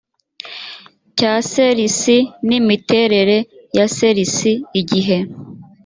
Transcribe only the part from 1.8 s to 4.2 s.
isi n imiterere ya ser